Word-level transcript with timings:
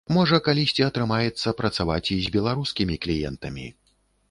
Можа 0.15 0.37
калісьці 0.45 0.85
атрымаецца 0.85 1.53
працаваць 1.59 2.07
і 2.17 2.19
з 2.29 2.33
беларускімі 2.39 2.95
кліентамі. 3.07 3.71